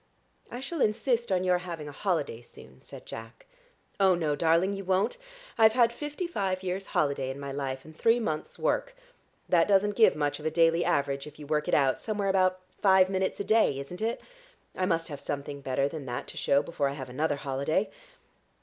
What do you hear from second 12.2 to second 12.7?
about